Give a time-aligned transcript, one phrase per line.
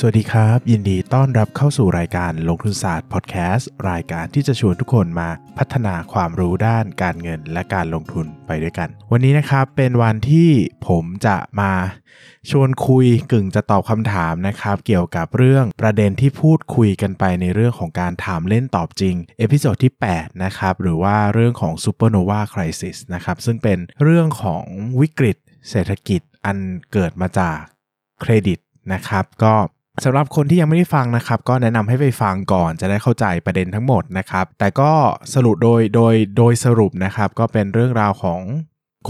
[0.00, 5.28] สวัสดีครับ ยินดีต้อนรับเข้าสู่รายการลงทุนศาสตร์พอดแคสต์รายการที่จะชวนทุกคนมา
[5.58, 10.50] พัฒนาความรู้ด้านการเงินและการลงทุนไปด้วยกัน วันนี้นะครับเป็นวันที่
[10.88, 11.72] ผมจะมา
[12.50, 24.64] ชวนคุยกึ่งจะตอบคำถามนะครับ เกี่ยวกับเรื่องประเด็นที่พูดคุยกันไปในเรื่องของการถามเล่นตอบจริง episode ที่ 8 นะครับ หรือว่าเรื่องของ Supernova Crisis นะครับ ซึ่งเป็นเรื่องของ
[25.00, 25.36] วิกฤต
[25.70, 26.58] เศรษฐกิจอัน
[26.92, 27.58] เกิดมาจาก
[28.20, 28.58] เครดิต
[28.92, 29.54] นะครับ ก็
[30.04, 34.92] สำหรับคนที่ยังไม่ได้ฟังนะครับ ก็แนะนำให้ไปฟังก่อนจะได้เข้าใจประเด็นทั้งหมดนะครับ แต่ก็
[35.34, 38.40] สรุปโดยโดยโดยสรุปนะครับ ก็เป็นเรื่องราวของ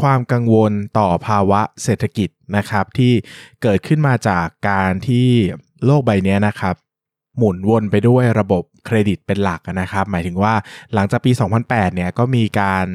[0.01, 3.13] ความกังวลต่อภาวะเศรษฐกิจนะครับ ที่
[3.63, 5.29] เกิดขึ้นมาจากการที่
[5.85, 6.75] โลกใบนี้นะครับ
[7.37, 10.55] หมุนวนไปด้วยระบบเครดิตเป็นหลักนะครับ หมายถึงว่า
[10.95, 12.87] หลังจากปี 2008 เนี่ยก็มีการ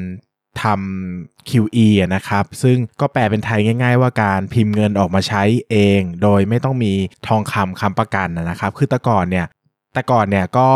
[0.62, 6.92] ทำ QE นะครับ ซึ่งก็แปลเป็นไทยง่าย ๆ ว่าการพิมพ์เงินออกมาใช้เอง โดยไม่ต้องมี
[7.28, 9.46] ทองคำค้ำประกันนะครับ คือแต่ก่อนเนี่ย
[9.92, 10.68] แต่ก่อนเนี่ยก็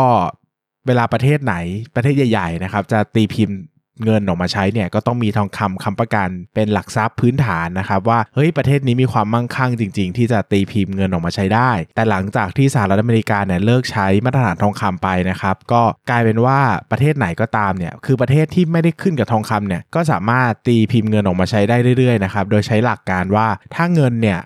[0.87, 1.55] เวลาประเทศไหน
[1.95, 3.57] ประเทศใหญ่ ๆ นะครับ จะตีพิมพ์
[4.05, 16.59] เงินออกมาใช้เนี่ยก็ต้องมีทองคำค้ำประกันเป็นหลักทรัพย์พื้นฐานนะครับว่าเฮ้ยประเทศนี้มีความมั่งคั่งจริง ๆ ที่จะตีพิมพ์เงินออกมาใช้ได้ แต่หลังจากที่สหรัฐอเมริกาเนี่ยเลิกใช้มาตรฐานทองคำไปนะครับก็กลายเป็นว่า
[16.91, 24.39] ประเทศไหนก็ตามเนี่ยคือประเทศที่ไม่ได้ขึ้นกับทองคำเนี่ยก็สามารถตีพิมพ์เงินออกมาใช้ได้เรื่อยๆนะครับโดยใช้หลักการว่าถ้าเงินเนี่ย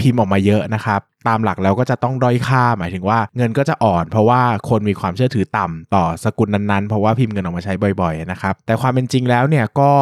[0.00, 9.92] พิมพ์ออกมาเยอะนะครับ ตามหลักแล้วก็จะต้องด้อยค่าหมายถึงว่าเงินก็จะอ่อน เพราะว่าคนมีความเชื่อถือต่ำต่อสกุลนั้นๆ เพราะว่าพิมพ์เงินออกมาใช้บ่อยๆนะครับแต่ความเป็นจริงแล้วเนี่ยก็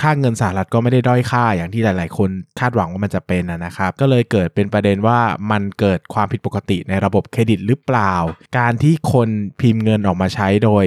[0.00, 8.14] ค่าเงินสหรัฐก็ไม่ได้ด้อยค่าอย่างที่หลาย ๆ คนคาดหวังว่ามันจะเป็นนะครับ ก็เลยเกิดเป็นประเด็นว่ามันเกิดความผิดปกติในระบบเครดิตหรือเปล่า
[8.58, 9.28] การที่คน
[9.60, 10.84] พิมพ์เงินออกมาใช้โดย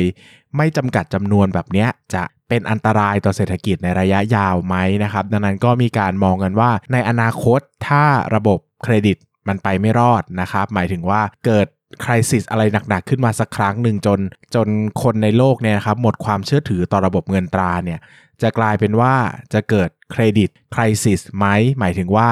[0.57, 8.03] ไม่จำกัดจำนวนแบบนี้จะเป็นอันตรายต่อเศรษฐกิจในระยะยาวไหมนะครับ ดังนั้นก็มีการมองกันว่าในอนาคตถ้า
[8.35, 9.17] ระบบเครดิต
[9.47, 11.67] มันไปไม่รอดนะครับ หมายถึงว่าเกิด
[12.03, 14.19] คริสิสอะไรหนักๆ ขึ้นมาสักครั้งหนึ่งจน
[14.55, 14.67] จน
[15.01, 17.99] คนในโลกเนี่ยนะครับหมดความเชื่อถือต่อระบบเงินตราเนี่ย
[18.41, 19.13] จะกลายเป็นว่า
[19.53, 21.45] จะเกิดเครดิตคริสิสไหม
[21.79, 22.29] หมายถึงว่า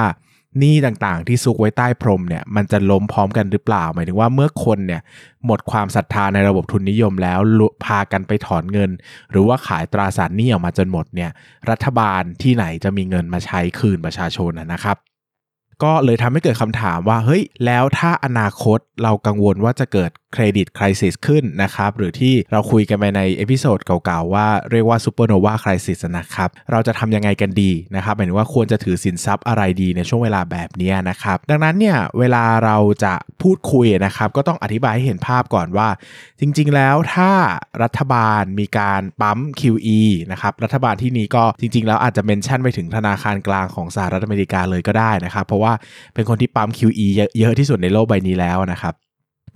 [0.59, 5.01] หนี้ต่างๆ ที่ซุกไว้ใต้พรมเนี่ยมันจะล้มพร้อมกันหรือเปล่า หมายถึงว่าเมื่อคนเนี่ย
[5.45, 7.39] หมดความศรัทธาในระบบทุนนิยมแล้ว
[7.85, 8.91] พากันไปถอนเงิน
[9.31, 11.31] หรือว่าขายตราสารหนี้ออกมาจนหมดเนี่ย
[11.69, 14.97] รัฐบาลที่ไหนจะมีเงินมาใช้คืนประชาชนนะครับ
[15.83, 35.89] ก็เลยทำให้เกิดคำถามว่าเฮ้ยแล้วถ้าอนาคตเรากังวลว่าจะเกิด credit crisis ขึ้นนะครับหรือที่เราคุยกันไปใน episode เก่าๆว่าเรียกว่า supernova crisis นะครับเราจะทำยังไงกันดีนะครับหมายถึงว่าควรจะถือสินทรัพย์อะไรดีในช่วงเวลาแบบนี้นะครับดังนั้นเนี่ยเวลาเราจะพูดคุยนะครับก็ต้องอธิบายให้เห็นภาพก่อนว่า
[36.39, 37.31] จริงๆแล้วถ้า
[37.83, 45.73] รัฐบาลมีการปั๊ม QE นะครับรัฐบาลที่นี้ก็จริง ๆ แล้วอาจจะเมนชั่นไปถึงธนาคารกลางของสหรัฐอเมริกาเลยก็ได้นะครับ เพราะว่า
[46.13, 47.07] เป็นคนที่ปั๊ม QE
[47.39, 48.95] เยอะที่สุดในโลกใบนี้แล้วนะครับ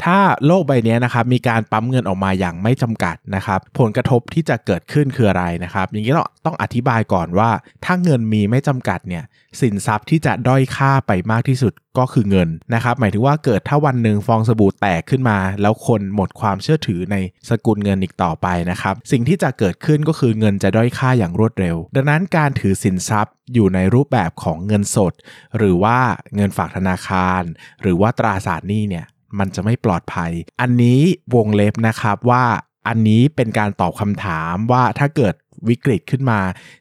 [0.04, 7.50] ถ้าโลกใบนี้นะครับมีการปั๊มเงินออกมาอย่างไม่จำกัดนะครับผลกระทบที่จะเกิดขึ้นคืออะไรนะครับอย่างนี้ต้องต้องอธิบายก่อนว่า
[7.86, 9.24] ถ้าเงินมีไม่จำกัดเนี่ย
[9.62, 17.16] สินทรัพย์ที่จะด้อยค่าไปมากที่สุดก็คือเงินนะครับหมายถึงว่าเกิดถ้าวันหนึ่งฟองสบู่แตกขึ้นมา แล้วคนหมดความเชื่อถือใน
[17.50, 25.14] สกุลเงินอีกต่อไปนะครับสิ่งที่จะเกิดขึ้นก็คือเงินจะด้อยค่าอย่างรวดเร็ว ดังนั้นการถือสินทรัพย์อยู่ในรูปแบบของเงินสด
[25.58, 25.98] หรือว่า
[26.36, 27.42] เงินฝากธนาคาร
[27.82, 29.06] หรือว่าตราสารหนี้เนี่ย
[29.40, 30.32] มันจะไม่ปลอดภัย
[30.62, 31.00] อันนี้
[31.36, 32.44] วงเล็บนะครับว่า
[32.88, 35.34] อันนี้เป็นการตอบคำถามว่าถ้าเกิด
[35.70, 36.40] วิกฤตขึ้นมา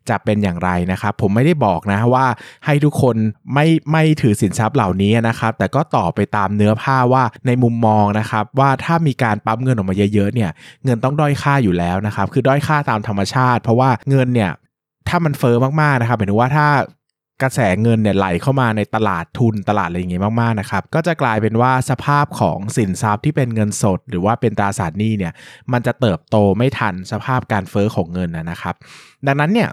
[0.08, 2.26] จะเป็นอย่างไรนะครับ ผมไม่ได้บอกนะว่า
[2.64, 3.16] ให้ทุกคน
[3.54, 10.50] ไม่ไม่ถือสินทรัพย์เหล่านี้นะครับ แต่ก็ตอบไปตามเนื้อผ้าว่าในมุมมองนะครับ ว่าถ้ามีการปั๊มเงินออกมาเยอะๆเนี่ย
[10.84, 14.50] เงินต้องด้อยค่าอยู่แล้วนะครับ คือด้อยค่าตามธรรมชาติ เพราะว่าเงินเนี่ย
[15.08, 16.66] ถ้ามันเฟอ้อมากๆนะครับหมายถึงว่าถ้า
[17.42, 25.32] กระแสเงินเนี่ยไหลเข้ามาในตลาดทุนตลาดอะไรอย่างเงี้ยมากๆนะครับก็จะกลายเป็นว่าสภาพของสินทรัพย์ที่เป็นเงินสด หรือว่าเป็นตราสารหนี้เนี่ย
[25.72, 28.74] มันจะเติบโตไม่ทันสภาพการเฟอ้อของเงินนะครับ
[29.26, 29.70] ดังนั้นเนี่ย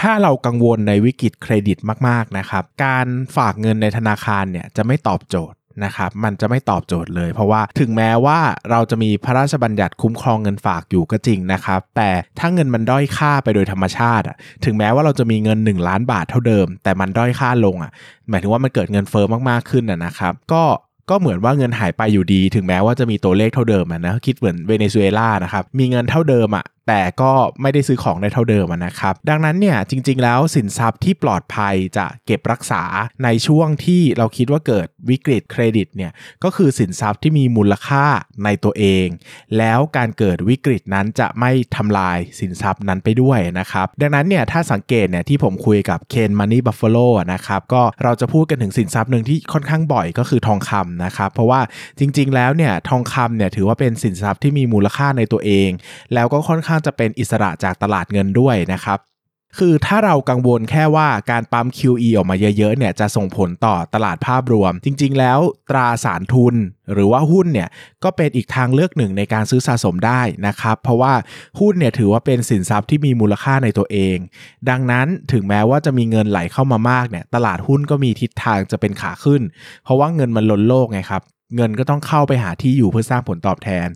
[0.00, 3.06] ถ้าเรากังวลในวิกฤตเครดิตมากๆนะครับ การ
[3.36, 8.38] ฝากเงินในธนาคารเนี่ยจะไม่ตอบโจทย์ นะครับมันจะไม่ตอบโจทย์เลย เพราะว่าถึงแม้ว่า
[8.70, 17.90] เราจะมีพระราชบัญญัติคุ้มครองเงินฝากอยู่ก็จริงนะครับ แต่ถ้าเงินมันด้อยค่าไปโดยธรรมชาติอะถึงแม้ว่าเราจะมีเงิน 1 ล้านบาทเท่าเดิม แต่มันด้อยค่าลงอะ
[18.28, 20.64] หมายถึงว่ามันเกิดเงินเฟอ้อมากๆขึ้นนะครับ ก็
[21.10, 27.32] ก็เหมือนว่าเงินหายไปอยู่ดี ถึงแม้ว่าจะมีตัวเลขเท่าเดิมนะคิดเหมือนเวเนซุเอลานะครับมีเงินเท่าเดิมอะ แต่ก็
[27.62, 32.82] ไม่ได้ซื้อของได้เท่าเดิมนะครับ ดังนั้นเนี่ยจริง ๆ แล้วสินทรัพย์ที่ปลอดภัยจะเก็บรักษา
[33.24, 36.12] ในช่วงที่เราคิดว่าเกิดวิกฤตเครดิตเนี่ย
[36.44, 38.04] ก็คือสินทรัพย์ที่มีมูลค่า
[38.44, 39.06] ในตัวเอง
[39.58, 46.98] แล้วการเกิดวิกฤตนั้นจะไม่ทำลายสินทรัพย์นั้นไปด้วยนะครับ ดังนั้นเนี่ยถ้าสังเกตเนี่ยที่ผมคุยกับเคน Money Buffalo
[47.32, 51.60] นะครับก็เราจะพูดกันถึงสินทรัพย์หนึ่งที่ค่อนข้างบ่อยก็คือทองคำนะครับเพราะว่า
[51.98, 55.70] จริง ๆ แล้วเนี่ยทองคำเนี่ยถือว่าเป็นสินทรัพย์ที่มีมูลค่าในตัวเอง
[56.14, 59.00] แล้วก็ค่อนข้างจะเป็นอิสระจากตลาดเงินด้วยนะครับ
[59.58, 65.38] คือถ้าเรากังวลแค่ว่าการปั๊ม QE ออกมาเยอะๆเนี่ยจะส่งผลต่อตลาดภาพรวม จริงๆ แล้ว
[65.70, 66.54] ตราสารทุน
[66.92, 67.68] หรือว่าหุ้นเนี่ย
[68.04, 71.14] ก็เป็นอีกทางเลือกหนึ่งในการซื้อสะสมได้นะครับ เพราะว่า
[71.60, 74.16] หุ้นเนี่ยถือว่าเป็นสินทรัพย์ที่มีมูลค่าในตัวเอง
[74.70, 79.42] ดังนั้นถึงแม้ว่าจะมีเงินไหลเข้ามามากเนี่ยตลาดหุ้นก็มีทิศทางจะเป็นขาขึ้น
[79.84, 81.22] เพราะว่าเงินมันล้นโลกไงครับ
[81.56, 83.88] เงินก็ต้องเข้าไปหาที่อยู่เพื่อสร้างผลตอบแทน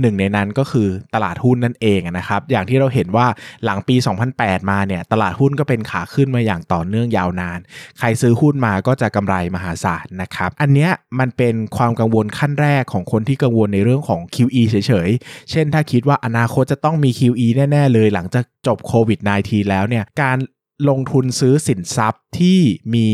[0.00, 3.26] หนึ่งในนั้นก็คือตลาดหุ้นนั่นเองนะครับ อย่างที่เราเห็นว่า
[3.64, 3.96] หลังปี
[4.32, 7.58] 2008 มาเนี่ยตลาดหุ้นก็เป็นขาขึ้นมาอย่างต่อเนื่องยาวนาน
[7.98, 20.38] ใครซื้อหุ้นมาก็จะกำไรมหาศาลนะครับ อันเนี้ยมันเป็นความกังวลขั้นแรกของคนที่กังวลในเรื่องของ QE เฉยๆ เช่นถ้าคิดว่าอนาคตจะต้องมี QE แน่ ๆ เลยหลังจากจบโควิด -19 แล้วเนี่ยการ
[20.88, 22.58] ลงทุนซื้อสินทรัพย์ที่
[22.94, 23.08] มี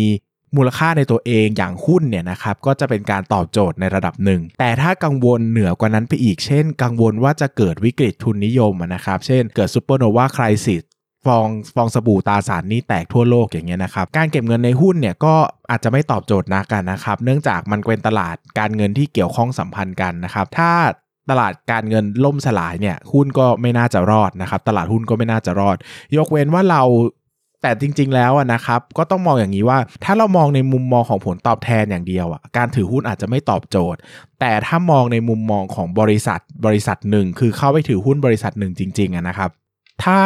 [0.56, 10.82] มูลค่าในตัวเองอย่างหุ้นเนี่ยนะครับก็จะเป็นการตอบโจทย์ในระดับหนึ่ง แต่ถ้ากังวลเหนือกว่านั้นไปอีก เช่น กังวลว่าจะเกิดวิกฤตทุนนิยมนะครับ เช่น เกิดซูเปอร์โนวาคริสิส
[11.26, 15.34] ฟองฟองสบู่ตาสารนี่แตกทั่วโลกอย่างเงี้ยนะครับ การเก็บเงินในหุ้นเนี่ยก็
[15.70, 20.70] อาจจะไม่ตอบโจทย์นักกันนะครับ เนื่องจากมันเป็นตลาดการเงินที่เกี่ยวข้องสัมพันธ์กันนะครับ ถ้า
[21.30, 25.76] ตลาดการเงินล่มสลายเนี่ยหุ้นก็ไม่น่าจะรอดนะครับ ตลาดหุ้นก็ไม่น่าจะรอด
[26.16, 26.82] ยกเว้นว่าเรา
[27.62, 33.98] แต่จริง ๆ แล้วนะครับ ก็ต้องมองอย่างนี้ว่า ถ้าเรามองในมุมมองของผลตอบแทนอย่างเดียวอะการถือหุ้นอาจจะไม่ตอบโจทย์
[34.40, 39.50] แต่ถ้ามองในมุมมองของบริษัทบริษัทหนึ่ง คือเข้าไปถือหุ้นบริษัทหนึ่งจริงๆนะครับ
[40.04, 40.20] ถ้า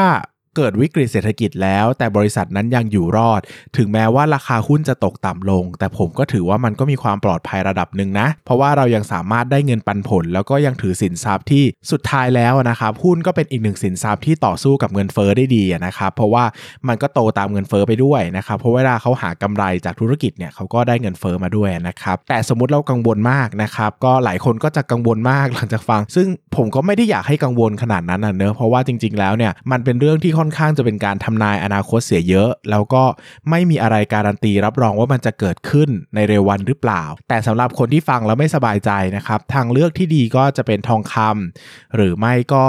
[0.57, 3.41] เกิดวิกฤตเศรษฐกิจแล้ว แต่บริษัทนั้นยังอยู่รอด
[3.77, 16.45] ถึงแม้ว่าราคาหุ้นจะตกต่ำลง แต่ผมก็ถือว่ามันก็มีความปลอดภัยระดับหนึ่งนะ เพราะว่าเรายังสามารถได้เงินปันผล แล้วก็ยังถือสินทรัพย์ที่สุดท้ายแล้วนะครับหุ้นก็เป็นอีกหนึ่งสินทรัพย์ที่ต่อสู้กับเงินเฟอ้อได้ดีนะครับเพราะว่า
[16.89, 26.27] มันก็โตตามเงินเฟอ้อไปด้วยนะครับเพราะเวลาเขาหากำไรจากธุรกิจเนี่ยเขาก็ได้เงินเฟอ้อมาด้วยนะครับแต่สมมติเรากังวลมากนะครับก็หลายคนก็จะกังวลมากหลังจากฟัง ซึ่ง
[26.57, 33.05] ผมก็ไม่ได้อยากให้กังวลขนาดนั้นนะเนอะเพราะว่าจริง ๆแล้วเนี่ยมันเป็นเรื่องที่ค่อนข้างจะเป็นการทำนายอนาคตเสียเยอะ แล้วก็
[33.51, 42.67] ไม่มีอะไรการันตีรับรองว่ามันจะเกิดขึ้นในเร็ววันหรือเปล่า แต่สำหรับคนที่ฟังแล้วไม่สบายใจนะครับ ทางเลือกที่ดีก็จะเป็นทองคำหรือไม่ก็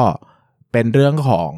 [0.71, 1.53] เป็นเรื่องของ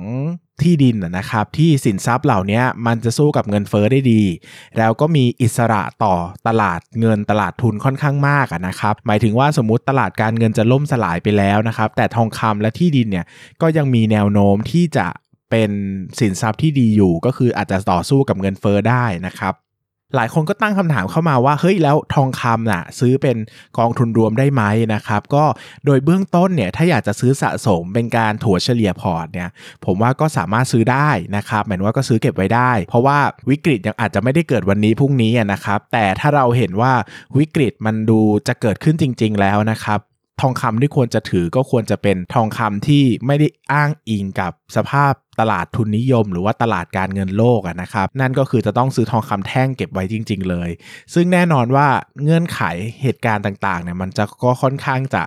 [0.64, 4.24] ที่ดินนะครับที่สินทรัพย์เหล่านี้มันจะสู้กับเงินเฟอ้อได้ดี
[4.78, 6.16] แล้วก็มีอิสระต่อ
[6.48, 13.26] ตลาดเงินตลาดทุนค่อนข้างมากนะครับหมายถึงว่าสมมติตลาดการเงินจะล่มสลายไปแล้วนะครับแต่ทองคำและที่ดินเนี่ย
[13.62, 15.08] ก็ยังมีแนวโน้มที่จะ
[15.52, 15.72] เป็น
[16.20, 19.56] สินทรัพย์ที่ดีอยู่ ก็คืออาจจะต่อสู้กับเงินเฟอ้อได้นะครับ
[20.16, 23.38] หลายคนก็ตั้งคำถามเข้ามาว่าเฮ้ยแล้วทองคำน่ะซื้อเป็น
[23.78, 24.64] กองทุนรวมได้ไหม
[24.94, 25.46] นะครับ ก็
[25.86, 29.50] โดยเบื้องต้นเนี่ยถ้าอยากจะซื้อสะสมเป็นการถัวเฉลี่ยพอร์ตเนี่ย
[29.86, 33.18] ผมว่าก็สามารถซื้อได้นะครับหมายว่าก็ซื้อเก็บไว้ได้ เพราะว่า
[33.50, 36.94] วิกฤตยังอาจจะไม่ได้เกิดวันนี้พรุ่งนี้นะครับ แต่ถ้าเราเห็นว่า
[37.38, 40.00] วิกฤตมันดูจะเกิดขึ้นจริง ๆ แล้วนะครับ
[40.42, 50.70] ทองคำที่ควรจะถือก็ควรจะเป็นทองคำที่ไม่ได้อ้างอิงกับสภาพตลาดทุนนิยม หรือว่าตลาดการเงินโลกนะครับ นั่นก็คือจะต้องซื้อทองคำแท่งเก็บไว้จริง ๆ เลย
[51.14, 51.88] ซึ่งแน่นอนว่า
[52.24, 52.62] เงื่อนไข
[53.02, 55.22] เหตุการณ์ต่างๆเนี่ยมันจะก็ค่อนข้างจะ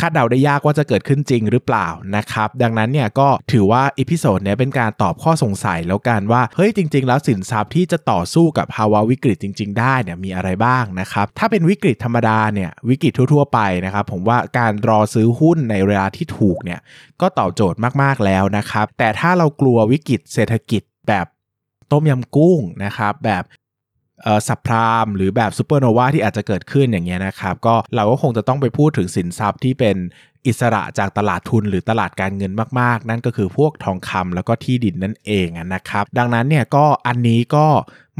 [0.00, 16.80] คาดเดาได้ยากว่าจะเกิดขึ้นจริงหรือเปล่านะครับ ดังนั้นเนี่ยก็ถือว่า episode เนี้ยเป็นการตอบข้อสงสัยแล้วกันว่า เฮ้ยจริง ๆ แล้วสินทรัพย์ที่จะต่อสู้กับภาวะวิกฤตจริง ๆ ได้เนี่ยมีอะไรบ้างนะครับ ถ้าเป็นวิกฤตธรรมดาเนี่ยวิกฤตทั่ว ๆ ไปนะครับ ผมว่าการรอซื้อหุ้นในเวลาที่ถูกเนี่ย
[17.20, 21.26] ก็ตอบโจทย์มากๆแล้วนะครับ แต่ถ้าเรากลัววิกฤตเศรษฐกิจแบบ
[21.92, 23.44] ต้มยำกุ้งนะครับแบบ
[24.48, 29.96] สับพรามหรือแบบซูเปอร์โนวาที่อาจจะเกิดขึ้นอย่างเงี้ยนะครับก็เราก็คงจะต้องไปพูดถึงสินทรัพย์ที่เป็น
[30.46, 37.66] อิสระจากตลาดทุนหรือตลาดการเงินมาก ๆ นั่นก็คือพวกทองคำแล้วก็ที่ดินนั่นเองนะครับ ดังนั้นเนี่ยก็อันนี้ก็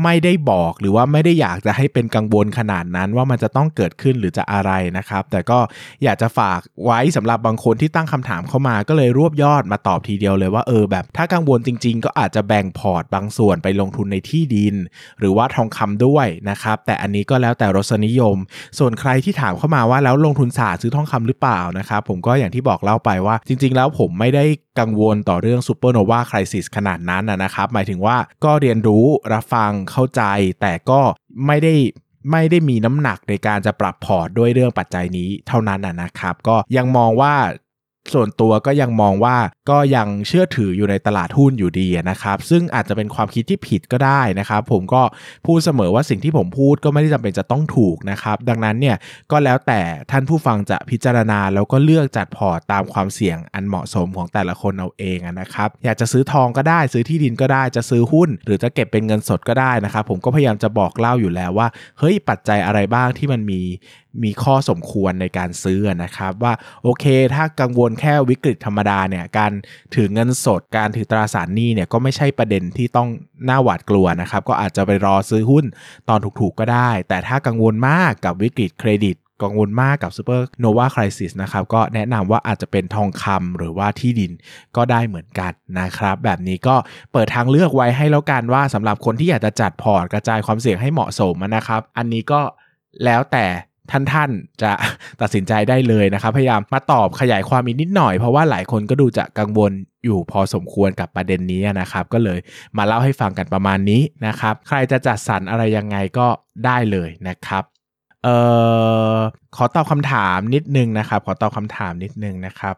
[0.03, 5.59] ไม่ได้บอกหรือว่าไม่ได้อยากจะให้เป็นกังวลขนาดนั้นว่ามันจะต้องเกิดขึ้นหรือจะอะไรนะครับ แต่ก็
[6.05, 14.75] อยากจะฝากไว้สำหรับบางคนที่ตั้งคำถามเข้ามาก็เลยรวบยอดมาตอบทีเดียวเลยว่าเออแบบถ้ากังวลจริง ๆ ก็อาจจะแบ่งพอร์ตบางส่วนไปลงทุนในที่ดิน
[15.19, 18.37] หรือว่าทองคำด้วยนะครับ แต่อันนี้ก็แล้วแต่รสนิยม
[18.79, 24.45] ส่วนใครที่ถามเข้ามาว่าแล้วลงทุนศาสตร์ซื้อทองคำหรือเปล่านะครับผมก็อย่างที่บอกเล่าไปว่า จริง ๆ แล้วผมไม่ได้
[24.81, 30.23] กังวลต่อเรื่องซูเปอร์โนวาคริสิสขนาดนั้นนะครับหมายถึงว่าก็เรียนรู้รับฟังเข้าใจ
[30.61, 31.01] แต่ก็
[31.47, 31.75] ไม่ได้
[32.31, 37.35] ไม่ได้มีน้ำหนักในการจะปรับพอร์ตด้วยเรื่องปัจจัยนี้เท่านั้นนะครับ ก็ยังมองว่า
[38.15, 39.37] ส่วนตัวก็ยังมองว่า
[39.71, 45.03] ก็ยังเชื่อถืออยู่ในตลาดหุ้นอยู่ดีนะครับ ซึ่งอาจจะเป็นความคิดที่ผิดก็ได้นะครับ ผมก็
[45.47, 48.97] พูดเสมอว่าสิ่งที่ผมพูดก็ไม่ได้จำเป็นจะต้องถูกนะครับ ดังนั้นเนี่ย
[49.31, 63.61] ก็แล้วแต่ท่านผู้ฟังจะพิจารณาแล้วก็เลือกจัดพอร์ตตามความเสี่ยงอันเหมาะสมของแต่ละคนเอาเองนะครับ อยากจะซื้อทองก็ได้ซื้อที่ดินก็ได้จะซื้อหุ้น หรือจะเก็บเป็นเงินสดก็ได้นะครับ ผมก็พยายามจะบอกเล่าอยู่แล้วว่าเฮ้ยปัจจัยอะไรบ้างที่มันมี
[64.23, 69.53] มีข้อสมควรในการซื้อนะครับ ว่าโอเค ถ้ากังวลแค่วิกฤตธรรมดาเนี่ยการ
[69.95, 73.09] ถือเงินสดการถือตราสารหนี้เนี่ยก็ไม่ใช่ประเด็นที่ต้อง
[73.49, 75.65] น่าหวาดกลัวนะครับ ก็อาจจะไปรอซื้อหุ้น
[76.09, 84.33] ตอนถูกๆก็ได้ แต่ถ้ากังวลมากกับวิกฤตเครดิตกังวลมากกับซูเปอร์โนวาคริสิสนะครับก็แนะนำว่าอาจจะเป็นทองคำหรือว่าที่ดิน
[84.77, 86.77] ก็ได้เหมือนกันนะครับ แบบนี้ก็
[87.13, 92.41] เปิดทางเลือกไว้ให้แล้วกันว่าสำหรับคนที่อยากจะจัดพอร์ตกระจายความเสี่ยงให้เหมาะสมนะครับ อันนี้ก็
[93.05, 93.47] แล้วแต่
[93.93, 94.71] ท่านๆ จะ
[95.21, 99.73] ตัดสินใจได้เลยนะครับ พยายามมาตอบขยายความอีกนิดหน่อย เพราะว่าหลายคนก็ดูจะกังวล
[100.05, 102.39] อยู่พอสมควรกับประเด็นนี้นะครับ ก็เลย
[102.77, 106.27] มาเล่าให้ฟังกันประมาณนี้นะครับ ใครจะจัดสรรอะไรยังไงก็
[106.65, 107.65] ได้เลยนะครับ
[108.25, 108.37] เอ่
[109.15, 109.17] อ
[109.57, 112.75] ขอตอบคำถามนิดนึงนะครับ ขอตอบคำถามนิดนึงนะครับ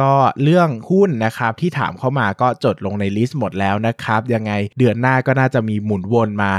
[0.00, 0.12] ก็
[0.42, 6.52] เรื่องหุ้นนะครับที่ถามเข้ามาก็จดลงใน list หมดแล้วนะครับ ยังไงเดือนหน้าก็น่าจะมีหมุนวนมา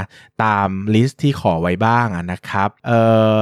[0.44, 3.00] ตาม list ที่ขอไว้บ้างนะครับเอ่
[3.38, 3.40] อ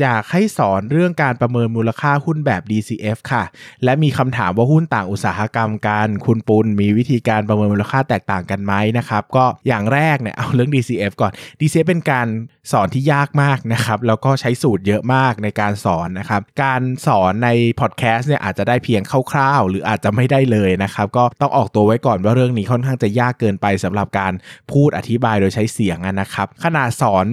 [0.00, 3.44] อยากให้สอนเรื่องการประเมินมูลค่าหุ้นแบบ DCF ค่ะ
[3.84, 12.28] และมีคำถามว่าหุ้นต่างอุตสาหกรรมกันคุณปุณมีวิธีการประเมินมูลค่าแตกต่างกันไหมนะครับ ก็อย่างแรกเนี่ยเอาเรื่อง DCF ก่อน DCF เป็นการ
[12.72, 17.48] สอนที่ยากมากนะครับ แล้วก็ใช้สูตรเยอะมากในการสอนนะครับ การสอนใน
[17.80, 24.32] พอดแคสต์เนี่ยอาจจะได้เพียงคร่าวๆ หรืออาจจะไม่ได้เลยนะครับ ก็ต้องออกตัวไว้ก่อนว่าเรื่องนี้ค่อนข้างจะยากเกินไปสำหรับการ
[24.72, 27.26] พูดอธิบายโดยใช้เสียงนะครับขนาดสอน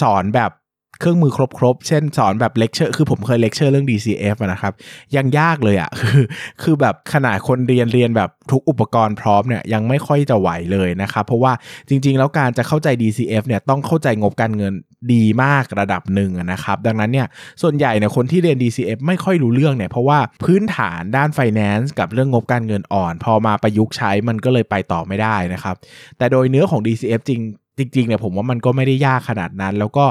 [0.00, 0.50] สอนแบบ
[1.00, 4.72] เครื่องมือครบๆ เช่นสอนแบบเลคเชอร์ คือผมเคยเลคเชอร์เรื่อง DCF นะครับ
[5.16, 6.22] ยังยากเลยอะ่ะ คือ
[6.62, 11.52] คือแบบขนาดคนเรียนเรียนแบบทุกอุปกรณ์พร้อมเนี่ยยังไม่ค่อยจะไหวเลยนะครับ เพราะว่า
[11.88, 14.72] จริง ๆ แล้วการจะเข้าใจ DCF เนี่ยต้องเข้าใจงบการเงิน
[15.12, 17.26] ดีมากระดับหนึ่งนะครับ ดังนั้นเนี่ย
[17.62, 25.76] ส่วนใหญ่เนี่ยคนที่เรียน DCF ไม่ค่อยรู้เรื่องเนี่ยเพราะว่าพื้นฐานด้าน Finance กับเรื่องงบการเงินอ่อน พอมาประยุกต์ใช้มันก็เลยไปต่อไม่ได้นะครับ
[26.18, 27.40] แต่โดยเนื้อของ DCF จริง
[27.78, 30.04] จริงๆเนี่ยผมว่ามันก็ไม่ได้ยากขนาดนั้น แล้วก็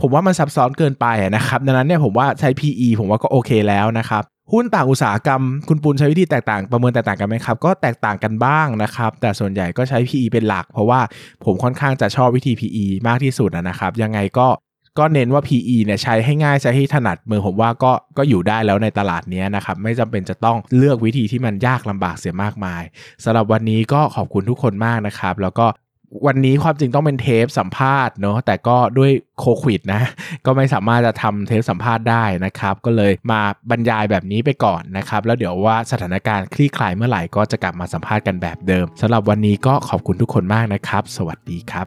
[0.00, 11.00] ผมว่ามันซับซ้อนเกินไปนะครับดังนั้นเนี่ยผมว่าใช้ PE ผมว่าก็โอเคแล้วนะครับหุ้นต่างอุตสาหกรรม คุณปูนใช้วิธีแตกต่างประเมินแตกต่างกันไหมครับ ก็แตกต่างกันบ้างนะครับ แต่ส่วนใหญ่ก็ใช้ PE เป็นหลัก เพราะว่า
[11.44, 14.48] ผมค่อนข้างจะชอบวิธี PE มากที่สุดนะครับ ยังไงก็
[14.98, 22.82] ก็เน้นว่า PE เนี่ยใช้ให้ง่ายใช้ให้ถนัดมือผมว่าก็ก็อยู่ได้แล้วในตลาดนี้นะครับ ไม่จำเป็นจะต้องเลือกวิธีที่มันยากลำบากเสียมากมาย
[23.24, 25.66] สำหรับวันนี้ก็ขอบคุณทุกคนมากนะครับ แล้วก็
[26.26, 30.02] วันนี้ความจริงต้องเป็นเทปสัมภาษณ์เนาะแต่ก็ด้วยโควิดนะ
[30.46, 33.40] ก็ไม่สามารถจะทำเทปสัมภาษณ์ได้นะครับ ก็เลยมา
[33.70, 41.86] บรรยายแบบนี้ไปก่อนนะครับ แล้วเดี๋ยวว่าสถานการณ์คลี่คลายเมื่อไหร่ก็จะกลับมาสัมภาษณ์กันแบบเดิมสำหรับวันนี้ก็ขอบคุณทุกคนมากนะครับ สวัสดีครับ